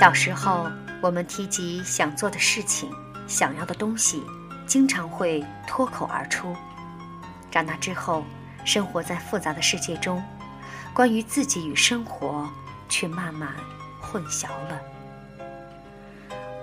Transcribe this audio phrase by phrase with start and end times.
[0.00, 0.66] 小时候，
[1.02, 2.90] 我们提及想做的事情、
[3.28, 4.22] 想要的东西，
[4.66, 6.56] 经常会脱口而出。
[7.50, 8.24] 长大之后，
[8.64, 10.24] 生活在复杂的世界中，
[10.94, 12.48] 关于自己与生活，
[12.88, 13.50] 却慢慢
[14.00, 14.80] 混淆了。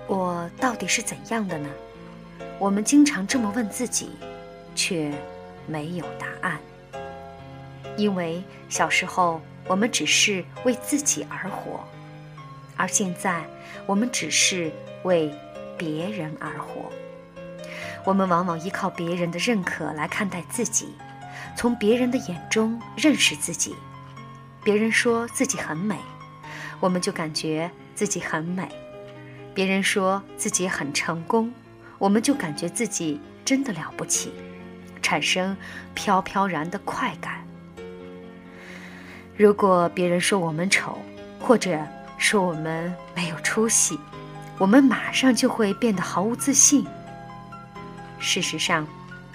[0.08, 1.68] 我到底是怎样的呢？
[2.58, 4.10] 我们经常这么问自己，
[4.74, 5.14] 却
[5.64, 6.58] 没有答案。
[7.96, 11.86] 因为小时候我们只是为自己而活，
[12.78, 13.44] 而现在
[13.84, 15.30] 我们只是为
[15.76, 16.90] 别人而活。
[18.04, 20.94] 我们往往依靠别人的认可来看待自己，
[21.54, 23.74] 从别人的眼中认识自己。
[24.64, 25.96] 别人说自己很美，
[26.80, 28.68] 我们就感觉自己很美。
[29.54, 31.52] 别人说自己很成功，
[31.98, 34.32] 我们就感觉自己真的了不起，
[35.02, 35.56] 产生
[35.94, 37.44] 飘飘然的快感。
[39.36, 40.98] 如果别人说我们丑，
[41.40, 41.84] 或者
[42.18, 43.98] 说我们没有出息，
[44.58, 46.86] 我们马上就会变得毫无自信。
[48.18, 48.86] 事实上，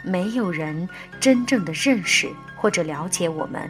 [0.03, 0.87] 没有人
[1.19, 3.67] 真正的认识或者了解我们，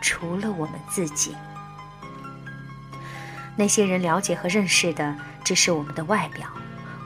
[0.00, 1.34] 除了我们自己。
[3.56, 5.16] 那些人了解和认识的。
[5.44, 6.46] 只是我们的外表，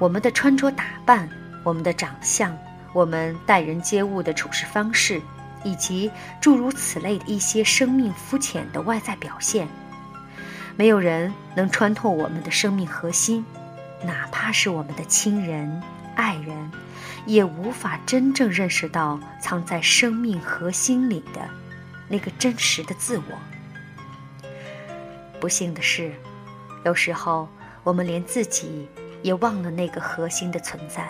[0.00, 1.28] 我们的穿着打扮，
[1.62, 2.52] 我们的长相，
[2.92, 5.22] 我们待人接物的处事方式，
[5.62, 9.68] 以及诸如此类的一些生命肤浅的外在表现。
[10.76, 13.44] 没有人能穿透我们的生命核心，
[14.04, 15.82] 哪怕是我们的亲人、
[16.16, 16.70] 爱人，
[17.26, 21.48] 也无法真正认识到藏在生命核心里的
[22.08, 24.48] 那个真实的自我。
[25.40, 26.12] 不幸的是，
[26.84, 27.48] 有时候。
[27.84, 28.88] 我们连自己
[29.24, 31.04] 也忘了那个核心的存在，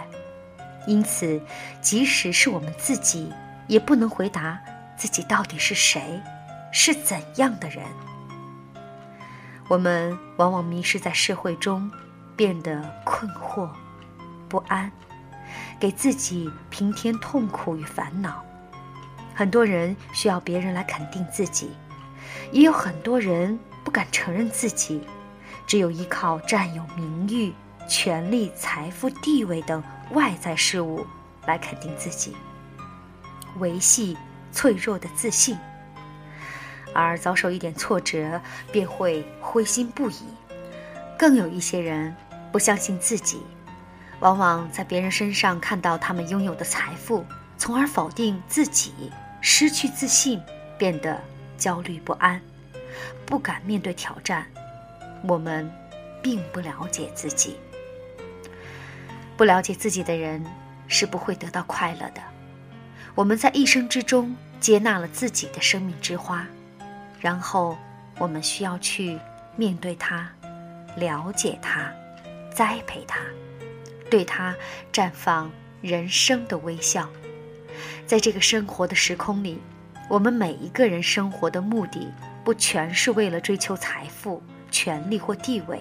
[0.86, 1.38] 因此，
[1.82, 3.30] 即使是我们自己，
[3.66, 4.58] 也不能回答
[4.96, 6.18] 自己到底是谁，
[6.72, 7.84] 是怎样的人。
[9.72, 11.90] 我们往往迷失在社会中，
[12.36, 13.70] 变得困惑、
[14.46, 14.92] 不安，
[15.80, 18.44] 给自己平添痛苦与烦恼。
[19.34, 21.70] 很多人需要别人来肯定自己，
[22.50, 25.00] 也有很多人不敢承认自己。
[25.66, 27.54] 只有依靠占有名誉、
[27.88, 31.06] 权力、财富、地位等外在事物
[31.46, 32.36] 来肯定自己，
[33.58, 34.18] 维系
[34.50, 35.56] 脆弱的自信，
[36.94, 40.22] 而遭受一点挫折便会灰心不已。
[41.18, 42.14] 更有一些人
[42.50, 43.40] 不相信自己，
[44.20, 47.24] 往往在别人身上看到他们拥有的财富，
[47.56, 48.92] 从而否定自己，
[49.40, 50.40] 失去自信，
[50.76, 51.20] 变得
[51.56, 52.40] 焦虑不安，
[53.24, 54.46] 不敢面对挑战。
[55.28, 55.70] 我们
[56.20, 57.56] 并不了解自己，
[59.36, 60.44] 不了解自己的人
[60.88, 62.20] 是不会得到快乐的。
[63.14, 66.46] 我们在一生之中接纳了自己的生命之花，
[67.22, 67.78] 然后
[68.18, 69.16] 我们需要去
[69.56, 70.28] 面对它，
[70.96, 71.90] 了解它，
[72.52, 73.20] 栽培它，
[74.10, 74.54] 对它
[74.92, 75.50] 绽放
[75.80, 77.08] 人生的微笑。
[78.04, 79.58] 在这个生活的时空里，
[80.08, 82.12] 我们每一个人生活的目的
[82.44, 84.42] 不全是为了追求财富。
[84.72, 85.78] 权力或地位，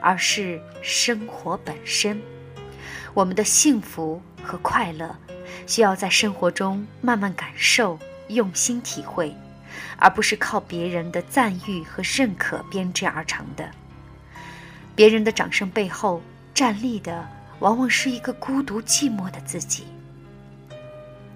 [0.00, 2.20] 而是生活本身。
[3.14, 5.16] 我们的幸福和快乐，
[5.64, 9.32] 需要在生活中慢慢感受、用心体会，
[9.96, 13.70] 而不是靠别人的赞誉和认可编织而成的。
[14.94, 16.22] 别人的掌声背后，
[16.54, 17.28] 站立的
[17.58, 19.84] 往往是一个孤独寂寞的自己。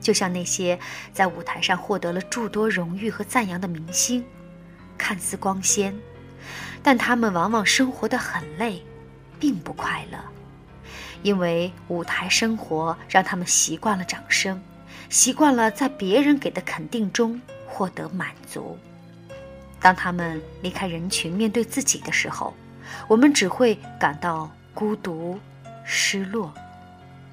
[0.00, 0.78] 就像那些
[1.12, 4.24] 在舞台上获得了诸多荣誉和赞扬的明星，
[4.96, 5.94] 看似光鲜。
[6.82, 8.82] 但他们往往生活的很累，
[9.38, 10.18] 并不快乐，
[11.22, 14.58] 因为舞台生活让他们习惯了掌声，
[15.10, 17.38] 习惯了在别人给的肯定中
[17.70, 18.76] 获得满足。
[19.80, 22.52] 当他们离开人群，面对自己的时候，
[23.08, 25.38] 我们只会感到孤独、
[25.84, 26.52] 失落。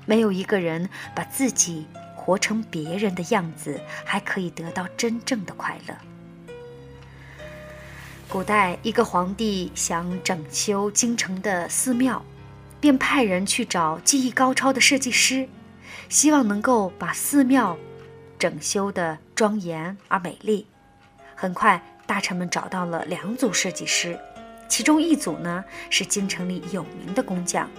[0.06, 1.86] 没有一个人把自己
[2.16, 5.95] 活成别人的样子，还可以得到真正的快乐。
[8.30, 12.24] 古代一个皇帝想整修京城的寺庙，
[12.80, 15.50] 便派人去找技艺高超的设计师，
[16.07, 17.78] 希望能够把寺庙
[18.38, 20.68] 整修的庄严而美丽。
[21.36, 24.19] 很快，大臣们找到了两组设计师，
[24.68, 27.69] 其中一组呢是京城里有名的工匠，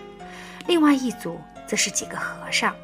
[0.67, 2.75] 另外一组则是几个和尚。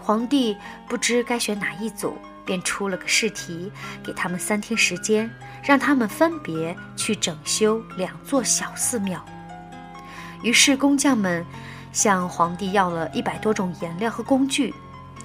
[0.00, 0.56] 皇帝
[0.88, 2.16] 不知该选哪一组。
[2.42, 3.70] 便出了个试题，
[4.02, 5.30] 给他们三天时间，
[5.62, 9.24] 让他们分别去整修两座小寺庙。
[10.42, 11.46] 于是工匠们
[11.92, 14.74] 向皇帝要了一百多种颜料和工具，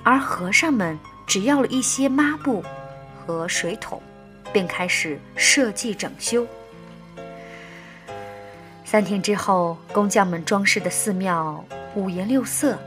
[0.04, 2.64] 而和尚们只要了一些抹布
[3.26, 4.02] 和水桶，
[4.54, 6.46] 便开始设计整修。
[8.84, 11.64] 三天之后，工匠们装饰的寺庙
[11.96, 12.78] 五颜六色，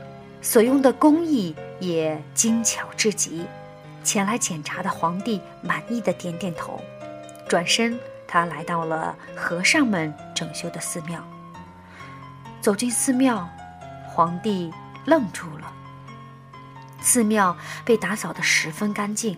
[0.41, 3.45] 所用的工艺也精巧至极。
[4.01, 6.81] 前来检查的皇帝满意的点点头，
[7.47, 11.21] 转身，他来到了和尚们整修的寺庙。
[12.61, 13.47] 走进寺庙，
[14.07, 14.73] 皇帝
[15.05, 15.71] 愣住了。
[17.01, 19.37] 寺庙被打扫得十分干净，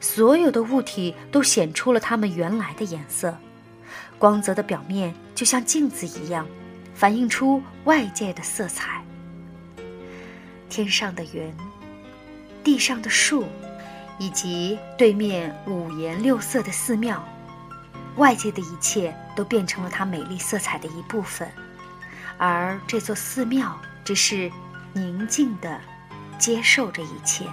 [0.00, 3.36] 所有的物体都显出了它们原来的颜色。
[4.18, 6.46] 光泽的表面就像镜子一样，
[6.94, 9.02] 反映出外界的色彩。
[10.68, 11.54] 天上的云，
[12.62, 13.46] 地上的树，
[14.18, 17.26] 以及对面五颜六色的寺庙，
[18.16, 21.48] 外界的一切都变成了它美丽色彩的一部分，
[22.36, 24.50] 而这座寺庙只是
[24.92, 25.80] 宁静的。
[26.38, 27.44] 接受这一切，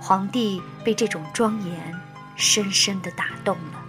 [0.00, 1.94] 皇帝被这种庄严
[2.34, 3.80] 深深的打动了。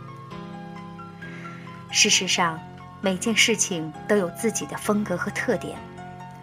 [1.91, 2.59] 事实上，
[3.01, 5.77] 每件事情都有自己的风格和特点，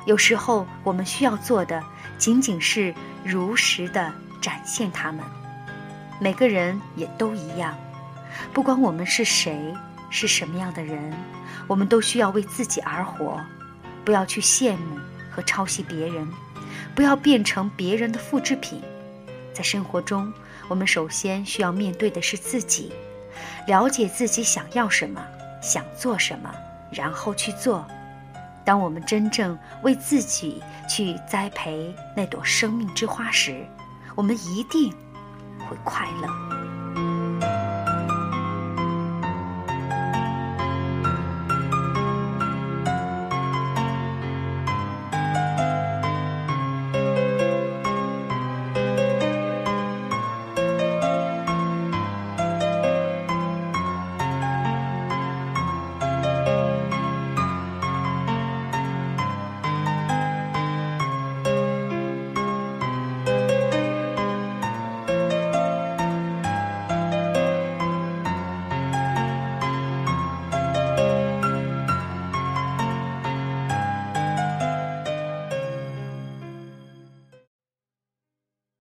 [0.07, 1.83] 有时候我们需要做的
[2.19, 2.95] 仅仅是
[3.25, 5.25] 如实的展现他们。
[6.21, 7.75] 每个人也都一样，
[8.53, 9.75] 不管我们是谁，
[10.11, 11.13] 是什么样的人，
[11.67, 13.41] 我们都需要为自己而活，
[14.05, 14.99] 不要去羡慕
[15.31, 16.29] 和抄袭别人。
[16.95, 18.81] 不要变成别人的复制品。
[19.53, 20.33] 在生活中，
[20.69, 22.93] 我们首先需要面对的是自己，
[23.67, 25.21] 了解自己想要什么，
[25.61, 26.55] 想做什么，
[26.91, 27.87] 然后去做。
[28.65, 33.67] 当我们真正为自己去栽培那朵生命之花时，
[34.15, 34.93] 我们一定
[35.59, 36.60] 会快乐。